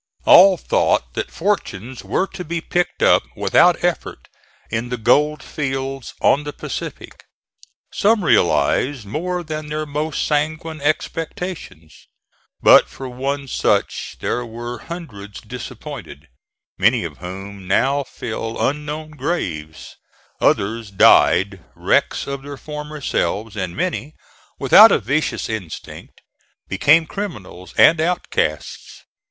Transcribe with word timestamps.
All 0.25 0.57
thought 0.57 1.13
that 1.13 1.29
fortunes 1.29 2.03
were 2.03 2.25
to 2.25 2.43
be 2.43 2.59
picked 2.59 3.03
up, 3.03 3.21
without 3.35 3.83
effort, 3.83 4.29
in 4.71 4.89
the 4.89 4.97
gold 4.97 5.43
fields 5.43 6.15
on 6.21 6.43
the 6.43 6.51
Pacific. 6.51 7.23
Some 7.93 8.25
realized 8.25 9.05
more 9.05 9.43
than 9.43 9.67
their 9.67 9.85
most 9.85 10.25
sanguine 10.25 10.81
expectations; 10.81 12.07
but 12.63 12.89
for 12.89 13.07
one 13.09 13.47
such 13.47 14.17
there 14.19 14.43
were 14.43 14.79
hundreds 14.79 15.39
disappointed, 15.39 16.27
many 16.79 17.03
of 17.03 17.19
whom 17.19 17.67
now 17.67 18.01
fill 18.01 18.59
unknown 18.59 19.11
graves; 19.11 19.97
others 20.41 20.89
died 20.89 21.63
wrecks 21.75 22.25
of 22.25 22.41
their 22.41 22.57
former 22.57 23.01
selves, 23.01 23.55
and 23.55 23.77
many, 23.77 24.15
without 24.57 24.91
a 24.91 24.97
vicious 24.97 25.47
instinct, 25.47 26.21
became 26.67 27.05
criminals 27.05 27.75
and 27.77 28.01
outcasts. 28.01 29.03